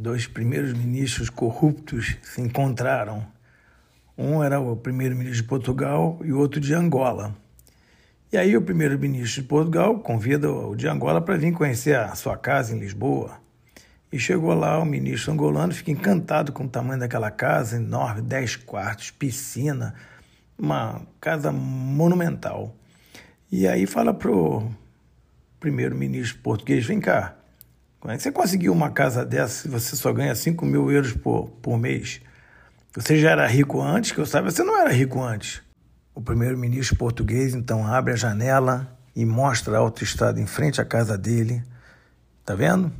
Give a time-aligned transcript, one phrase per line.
[0.00, 3.26] dois primeiros ministros corruptos se encontraram.
[4.16, 7.36] Um era o primeiro-ministro de Portugal e o outro de Angola.
[8.32, 12.36] E aí o primeiro-ministro de Portugal convida o de Angola para vir conhecer a sua
[12.36, 13.38] casa em Lisboa.
[14.10, 18.56] E chegou lá, o ministro angolano fica encantado com o tamanho daquela casa, enorme, dez
[18.56, 19.94] quartos, piscina,
[20.58, 22.74] uma casa monumental.
[23.52, 24.68] E aí fala pro
[25.60, 27.36] primeiro-ministro português, vem cá,
[28.00, 31.12] como é que você conseguiu uma casa dessa se você só ganha 5 mil euros
[31.12, 32.22] por, por mês?
[32.94, 35.60] Você já era rico antes, que eu saiba, você não era rico antes.
[36.14, 41.18] O primeiro-ministro português então abre a janela e mostra a autoestrada em frente à casa
[41.18, 41.62] dele.
[42.42, 42.90] Tá vendo?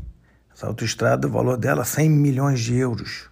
[0.55, 3.31] Essa autoestrada, o valor dela 100 milhões de euros.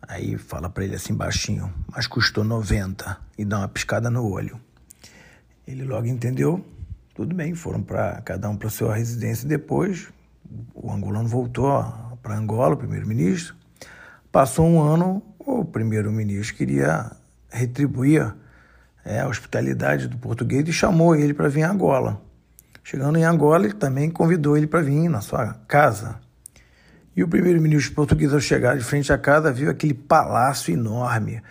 [0.00, 4.60] Aí fala para ele assim baixinho, mas custou 90 e dá uma piscada no olho.
[5.66, 6.64] Ele logo entendeu.
[7.16, 10.14] Tudo bem, foram para cada um para sua residência depois
[10.74, 11.70] o angolano voltou
[12.22, 13.54] para Angola, o primeiro-ministro.
[14.30, 17.10] Passou um ano, o primeiro-ministro queria
[17.48, 18.34] retribuir
[19.04, 22.20] é, a hospitalidade do português e chamou ele para vir a Angola.
[22.82, 26.20] Chegando em Angola, ele também convidou ele para vir na sua casa.
[27.16, 31.42] E o primeiro-ministro português, ao chegar de frente à casa, viu aquele palácio enorme,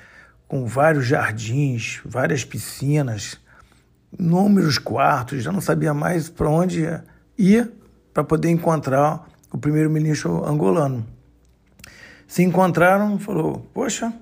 [0.47, 3.39] com vários jardins, várias piscinas,
[4.17, 6.87] inúmeros quartos, já não sabia mais para onde
[7.37, 7.71] ia
[8.15, 11.05] para poder encontrar o primeiro-ministro angolano.
[12.25, 14.13] Se encontraram, falou: Poxa,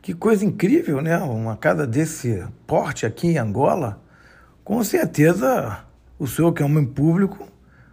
[0.00, 1.18] que coisa incrível, né?
[1.18, 4.00] Uma casa desse porte aqui em Angola.
[4.62, 5.80] Com certeza,
[6.16, 7.48] o senhor que é homem público,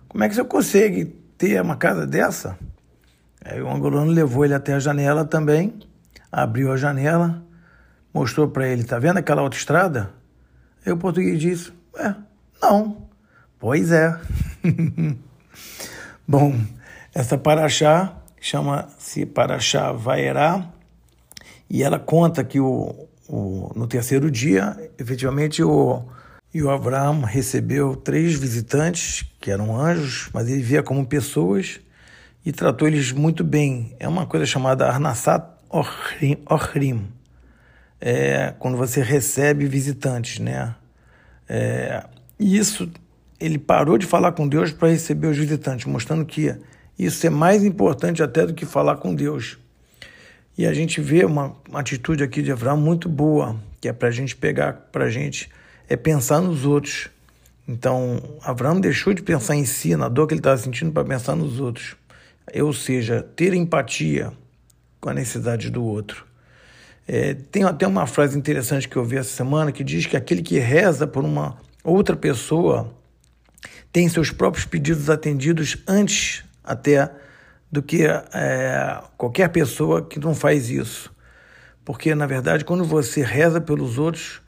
[0.07, 1.05] como é que o senhor consegue
[1.39, 2.55] ter uma casa dessa?
[3.43, 5.73] Aí o angolano levou ele até a janela também,
[6.31, 7.43] abriu a janela,
[8.13, 10.11] mostrou para ele: Tá vendo aquela autoestrada?
[10.85, 12.13] Aí o português disse: É,
[12.61, 13.09] não.
[13.57, 14.15] Pois é.
[16.27, 16.55] Bom,
[17.13, 20.69] essa paraxá chama-se Paraxá Vaerá
[21.69, 26.03] e ela conta que o, o, no terceiro dia, efetivamente, o,
[26.53, 31.79] e o Abraão recebeu três visitantes, que eram anjos, mas ele via como pessoas
[32.45, 33.95] e tratou eles muito bem.
[33.99, 37.07] É uma coisa chamada Arnasat Ohrim,
[38.01, 40.75] é, quando você recebe visitantes, né?
[41.47, 42.03] É,
[42.39, 42.91] isso
[43.41, 46.55] ele parou de falar com Deus para receber os visitantes, mostrando que
[46.97, 49.57] isso é mais importante até do que falar com Deus.
[50.55, 54.09] E a gente vê uma, uma atitude aqui de Abraão muito boa, que é para
[54.09, 55.49] a gente pegar para a gente,
[55.89, 57.09] é pensar nos outros.
[57.67, 61.35] Então, Abraão deixou de pensar em si, na dor que ele estava sentindo, para pensar
[61.35, 61.95] nos outros.
[62.53, 64.31] Ou seja, ter empatia
[64.99, 66.25] com a necessidade do outro.
[67.07, 70.43] É, tem até uma frase interessante que eu vi essa semana que diz que aquele
[70.43, 72.93] que reza por uma outra pessoa
[73.91, 77.11] tem seus próprios pedidos atendidos antes até
[77.71, 81.11] do que é, qualquer pessoa que não faz isso.
[81.83, 84.41] Porque, na verdade, quando você reza pelos outros,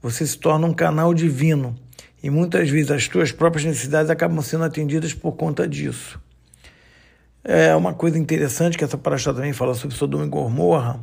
[0.00, 1.76] você se torna um canal divino.
[2.22, 6.20] E muitas vezes as suas próprias necessidades acabam sendo atendidas por conta disso.
[7.44, 11.00] É uma coisa interessante que essa paraxá também fala sobre Sodoma e Gomorra,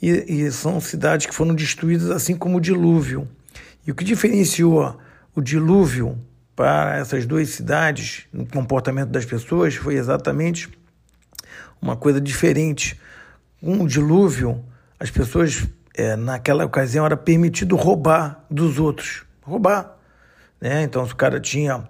[0.00, 3.26] e, e são cidades que foram destruídas assim como o dilúvio.
[3.86, 4.98] E o que diferenciou
[5.34, 6.18] o dilúvio
[6.54, 10.68] para essas duas cidades, no comportamento das pessoas, foi exatamente
[11.80, 12.98] uma coisa diferente.
[13.60, 14.64] Com o dilúvio,
[14.98, 15.66] as pessoas,
[15.96, 19.24] é, naquela ocasião, era permitido roubar dos outros.
[19.42, 19.96] Roubar.
[20.60, 20.82] Né?
[20.82, 21.88] Então, se o cara tinha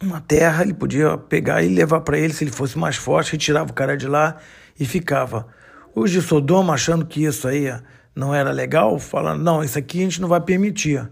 [0.00, 3.70] uma terra, ele podia pegar e levar para ele, se ele fosse mais forte, retirava
[3.70, 4.38] o cara de lá
[4.78, 5.46] e ficava.
[5.94, 7.72] Os de Sodoma, achando que isso aí
[8.14, 11.08] não era legal, falando: não, isso aqui a gente não vai permitir.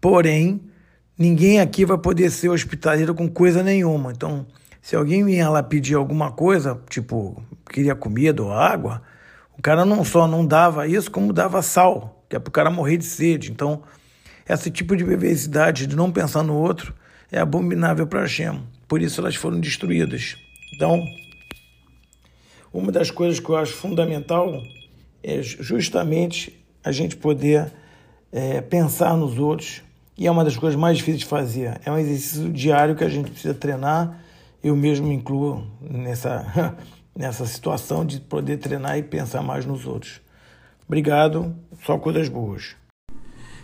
[0.00, 0.60] Porém,
[1.18, 4.12] ninguém aqui vai poder ser hospitaleiro com coisa nenhuma.
[4.12, 4.46] Então,
[4.82, 9.02] se alguém vinha lá pedir alguma coisa, tipo, queria comida ou água,
[9.58, 12.70] o cara não só não dava isso, como dava sal, que é para o cara
[12.70, 13.50] morrer de sede.
[13.50, 13.82] Então,
[14.48, 16.94] esse tipo de perversidade, de não pensar no outro,
[17.32, 18.62] é abominável para Hashem.
[18.86, 20.36] Por isso elas foram destruídas.
[20.74, 21.02] Então,
[22.72, 24.62] uma das coisas que eu acho fundamental
[25.22, 27.72] é justamente a gente poder
[28.30, 29.82] é, pensar nos outros,
[30.18, 31.80] e é uma das coisas mais difíceis de fazer.
[31.84, 34.18] É um exercício diário que a gente precisa treinar.
[34.62, 36.74] Eu mesmo me incluo nessa,
[37.14, 40.20] nessa situação de poder treinar e pensar mais nos outros.
[40.86, 41.54] Obrigado,
[41.84, 42.76] só coisas boas.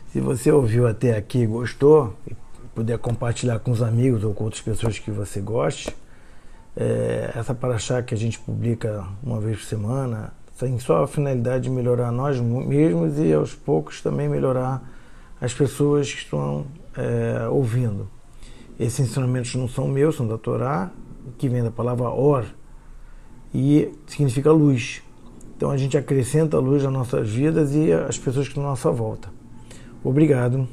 [0.08, 2.34] Se você ouviu até aqui e gostou, e
[2.74, 5.94] puder compartilhar com os amigos ou com outras pessoas que você goste,
[6.76, 11.64] é, essa paraxá que a gente publica uma vez por semana tem só a finalidade
[11.64, 14.80] de melhorar nós mesmos e aos poucos também melhorar
[15.42, 16.64] as pessoas que estão
[16.96, 18.08] é, ouvindo.
[18.78, 20.92] Esses ensinamentos não são meus, são da Torá,
[21.36, 22.44] que vem da palavra or.
[23.52, 25.02] e significa luz.
[25.56, 28.90] Então a gente acrescenta luz nas nossas vidas e as pessoas que estão à nossa
[28.92, 29.28] volta.
[30.04, 30.68] Obrigado.